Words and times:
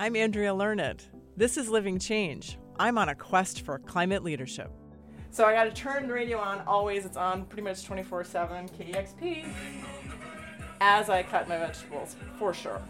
I'm 0.00 0.14
Andrea 0.14 0.54
Learned. 0.54 1.02
This 1.36 1.56
is 1.56 1.68
Living 1.68 1.98
Change. 1.98 2.56
I'm 2.78 2.98
on 2.98 3.08
a 3.08 3.16
quest 3.16 3.62
for 3.62 3.80
climate 3.80 4.22
leadership. 4.22 4.70
So 5.32 5.44
I 5.44 5.52
got 5.52 5.64
to 5.64 5.72
turn 5.72 6.06
the 6.06 6.12
radio 6.12 6.38
on 6.38 6.60
always. 6.68 7.04
It's 7.04 7.16
on 7.16 7.46
pretty 7.46 7.62
much 7.62 7.84
24 7.84 8.22
7 8.22 8.68
KEXP 8.68 9.52
as 10.80 11.10
I 11.10 11.24
cut 11.24 11.48
my 11.48 11.58
vegetables, 11.58 12.14
for 12.38 12.54
sure. 12.54 12.80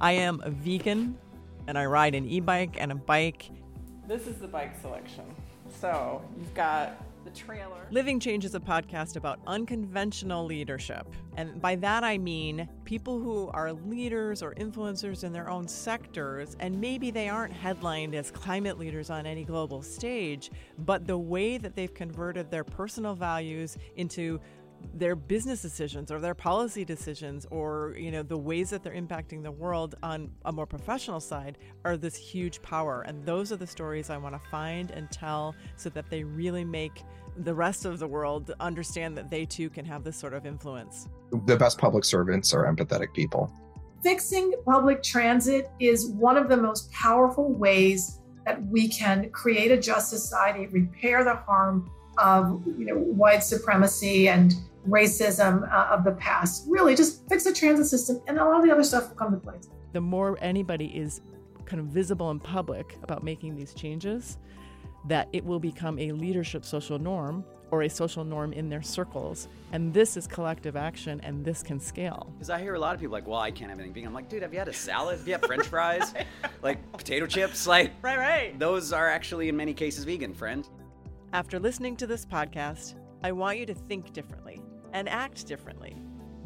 I 0.00 0.12
am 0.12 0.40
a 0.42 0.48
vegan 0.48 1.18
and 1.66 1.76
I 1.76 1.84
ride 1.84 2.14
an 2.14 2.24
e 2.24 2.40
bike 2.40 2.76
and 2.78 2.90
a 2.90 2.94
bike. 2.94 3.50
This 4.06 4.26
is 4.26 4.36
the 4.36 4.48
bike 4.48 4.78
selection. 4.82 5.24
So 5.80 6.22
you've 6.36 6.52
got 6.54 7.02
the 7.24 7.30
trailer. 7.30 7.86
Living 7.90 8.20
Change 8.20 8.44
is 8.44 8.54
a 8.54 8.60
podcast 8.60 9.16
about 9.16 9.40
unconventional 9.46 10.44
leadership. 10.44 11.06
And 11.38 11.58
by 11.58 11.76
that 11.76 12.04
I 12.04 12.18
mean 12.18 12.68
people 12.84 13.18
who 13.18 13.48
are 13.54 13.72
leaders 13.72 14.42
or 14.42 14.54
influencers 14.56 15.24
in 15.24 15.32
their 15.32 15.48
own 15.48 15.66
sectors, 15.66 16.54
and 16.60 16.78
maybe 16.78 17.10
they 17.10 17.30
aren't 17.30 17.54
headlined 17.54 18.14
as 18.14 18.30
climate 18.30 18.78
leaders 18.78 19.08
on 19.08 19.24
any 19.24 19.42
global 19.42 19.80
stage, 19.80 20.50
but 20.80 21.06
the 21.06 21.16
way 21.16 21.56
that 21.56 21.74
they've 21.74 21.94
converted 21.94 22.50
their 22.50 22.64
personal 22.64 23.14
values 23.14 23.78
into 23.96 24.38
their 24.92 25.16
business 25.16 25.62
decisions 25.62 26.10
or 26.10 26.20
their 26.20 26.34
policy 26.34 26.84
decisions 26.84 27.46
or 27.50 27.94
you 27.98 28.10
know 28.10 28.22
the 28.22 28.36
ways 28.36 28.70
that 28.70 28.82
they're 28.82 28.94
impacting 28.94 29.42
the 29.42 29.50
world 29.50 29.94
on 30.02 30.30
a 30.44 30.52
more 30.52 30.66
professional 30.66 31.20
side 31.20 31.58
are 31.84 31.96
this 31.96 32.16
huge 32.16 32.60
power. 32.62 33.02
And 33.02 33.24
those 33.24 33.52
are 33.52 33.56
the 33.56 33.66
stories 33.66 34.10
i 34.10 34.16
want 34.16 34.34
to 34.34 34.50
find 34.50 34.90
and 34.90 35.10
tell 35.10 35.54
so 35.76 35.88
that 35.90 36.10
they 36.10 36.24
really 36.24 36.64
make 36.64 37.02
the 37.38 37.54
rest 37.54 37.84
of 37.84 37.98
the 37.98 38.06
world 38.06 38.54
understand 38.60 39.16
that 39.16 39.30
they 39.30 39.44
too 39.44 39.68
can 39.68 39.84
have 39.84 40.04
this 40.04 40.16
sort 40.16 40.34
of 40.34 40.46
influence. 40.46 41.08
The 41.46 41.56
best 41.56 41.78
public 41.78 42.04
servants 42.04 42.54
are 42.54 42.64
empathetic 42.64 43.12
people. 43.12 43.52
Fixing 44.02 44.52
public 44.64 45.02
transit 45.02 45.70
is 45.80 46.10
one 46.10 46.36
of 46.36 46.48
the 46.48 46.56
most 46.56 46.92
powerful 46.92 47.52
ways 47.52 48.20
that 48.44 48.64
we 48.66 48.88
can 48.88 49.30
create 49.30 49.70
a 49.70 49.80
just 49.80 50.10
society 50.10 50.66
repair 50.66 51.24
the 51.24 51.34
harm 51.34 51.90
of 52.18 52.62
you 52.78 52.84
know 52.84 52.94
white 52.94 53.42
supremacy 53.42 54.28
and 54.28 54.54
racism 54.88 55.70
uh, 55.72 55.94
of 55.94 56.04
the 56.04 56.12
past. 56.12 56.64
Really, 56.68 56.94
just 56.94 57.28
fix 57.28 57.44
the 57.44 57.52
transit 57.52 57.86
system, 57.86 58.20
and 58.26 58.38
a 58.38 58.44
lot 58.44 58.58
of 58.58 58.64
the 58.64 58.72
other 58.72 58.84
stuff 58.84 59.08
will 59.08 59.16
come 59.16 59.32
to 59.32 59.38
place. 59.38 59.68
The 59.92 60.00
more 60.00 60.38
anybody 60.40 60.86
is 60.86 61.20
kind 61.64 61.80
of 61.80 61.86
visible 61.86 62.30
in 62.30 62.40
public 62.40 62.98
about 63.02 63.22
making 63.22 63.56
these 63.56 63.74
changes, 63.74 64.38
that 65.06 65.28
it 65.32 65.44
will 65.44 65.60
become 65.60 65.98
a 65.98 66.12
leadership 66.12 66.64
social 66.64 66.98
norm 66.98 67.44
or 67.70 67.82
a 67.82 67.90
social 67.90 68.24
norm 68.24 68.52
in 68.52 68.68
their 68.68 68.82
circles. 68.82 69.48
And 69.72 69.92
this 69.92 70.16
is 70.16 70.26
collective 70.26 70.76
action 70.76 71.20
and 71.22 71.44
this 71.44 71.62
can 71.62 71.80
scale. 71.80 72.32
Because 72.34 72.50
I 72.50 72.60
hear 72.60 72.74
a 72.74 72.78
lot 72.78 72.94
of 72.94 73.00
people 73.00 73.12
like, 73.12 73.26
well, 73.26 73.40
I 73.40 73.50
can't 73.50 73.70
have 73.70 73.78
anything 73.78 73.94
vegan. 73.94 74.08
I'm 74.08 74.14
like, 74.14 74.28
dude, 74.28 74.42
have 74.42 74.52
you 74.52 74.58
had 74.58 74.68
a 74.68 74.72
salad? 74.72 75.18
Have 75.18 75.26
you 75.26 75.34
had 75.34 75.44
french 75.44 75.66
fries? 75.66 76.14
like 76.62 76.92
potato 76.92 77.26
chips? 77.26 77.66
Like, 77.66 77.92
right, 78.02 78.18
right. 78.18 78.58
Those 78.58 78.92
are 78.92 79.08
actually, 79.08 79.48
in 79.48 79.56
many 79.56 79.74
cases, 79.74 80.04
vegan, 80.04 80.34
friend. 80.34 80.68
After 81.32 81.58
listening 81.58 81.96
to 81.96 82.06
this 82.06 82.24
podcast, 82.24 82.94
I 83.24 83.32
want 83.32 83.58
you 83.58 83.66
to 83.66 83.74
think 83.74 84.12
differently 84.12 84.62
and 84.94 85.08
act 85.08 85.46
differently. 85.46 85.96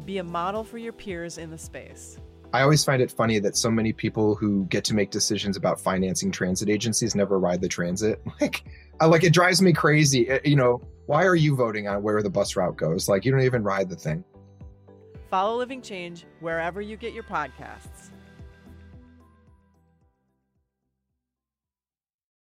Be 0.05 0.17
a 0.17 0.23
model 0.23 0.65
for 0.65 0.77
your 0.77 0.91
peers 0.91 1.37
in 1.37 1.51
the 1.51 1.57
space. 1.57 2.17
I 2.51 2.63
always 2.63 2.83
find 2.83 3.01
it 3.01 3.11
funny 3.11 3.37
that 3.39 3.55
so 3.55 3.69
many 3.69 3.93
people 3.93 4.33
who 4.33 4.65
get 4.65 4.83
to 4.85 4.95
make 4.95 5.11
decisions 5.11 5.55
about 5.55 5.79
financing 5.79 6.31
transit 6.31 6.67
agencies 6.67 7.13
never 7.13 7.39
ride 7.39 7.61
the 7.61 7.69
transit. 7.69 8.21
Like, 8.41 8.63
I, 9.01 9.05
like 9.05 9.23
it 9.23 9.31
drives 9.31 9.61
me 9.61 9.71
crazy. 9.71 10.27
It, 10.27 10.45
you 10.45 10.55
know, 10.57 10.81
why 11.05 11.25
are 11.25 11.35
you 11.35 11.55
voting 11.55 11.87
on 11.87 12.03
where 12.03 12.21
the 12.21 12.29
bus 12.29 12.55
route 12.55 12.75
goes? 12.75 13.07
Like, 13.07 13.23
you 13.23 13.31
don't 13.31 13.41
even 13.41 13.63
ride 13.63 13.87
the 13.87 13.95
thing. 13.95 14.25
Follow 15.29 15.57
Living 15.57 15.81
Change 15.81 16.25
wherever 16.39 16.81
you 16.81 16.97
get 16.97 17.13
your 17.13 17.23
podcasts. 17.23 18.09